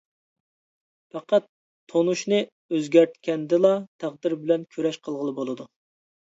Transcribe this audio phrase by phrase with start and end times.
[1.15, 1.43] پەقەت
[1.93, 2.39] تونۇشنى
[2.77, 5.69] ئۆزگەرتكەندىلا تەقدىر بىلەن كۈرەش قىلغىلى بولىدۇ.